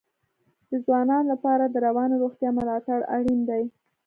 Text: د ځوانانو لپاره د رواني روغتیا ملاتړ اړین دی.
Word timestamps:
د 0.69 0.71
ځوانانو 0.85 1.29
لپاره 1.33 1.63
د 1.67 1.75
رواني 1.85 2.15
روغتیا 2.23 2.49
ملاتړ 2.57 2.99
اړین 3.15 3.39
دی. 3.49 3.63